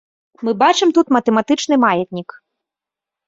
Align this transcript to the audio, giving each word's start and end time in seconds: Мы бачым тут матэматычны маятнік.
Мы 0.45 0.51
бачым 0.61 0.93
тут 0.97 1.11
матэматычны 1.17 1.75
маятнік. 1.85 2.29